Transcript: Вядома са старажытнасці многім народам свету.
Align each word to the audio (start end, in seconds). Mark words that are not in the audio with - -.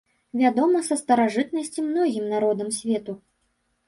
Вядома 0.43 0.79
са 0.87 0.95
старажытнасці 1.01 1.83
многім 1.89 2.25
народам 2.33 2.73
свету. 2.79 3.15